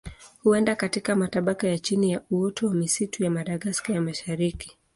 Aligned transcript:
Huenda 0.43 0.75
katika 0.75 1.15
matabaka 1.15 1.67
ya 1.67 1.79
chini 1.79 2.11
ya 2.11 2.21
uoto 2.31 2.67
wa 2.67 2.73
misitu 2.73 3.23
ya 3.23 3.31
Madagaska 3.31 3.93
ya 3.93 4.01
Mashariki. 4.01 4.77